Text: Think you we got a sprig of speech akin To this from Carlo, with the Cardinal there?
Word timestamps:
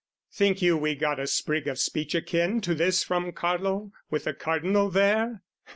Think 0.31 0.63
you 0.63 0.77
we 0.77 0.95
got 0.95 1.19
a 1.19 1.27
sprig 1.27 1.67
of 1.67 1.77
speech 1.77 2.15
akin 2.15 2.59
To 2.61 2.73
this 2.73 3.03
from 3.03 3.31
Carlo, 3.33 3.91
with 4.09 4.23
the 4.23 4.33
Cardinal 4.33 4.89
there? 4.89 5.43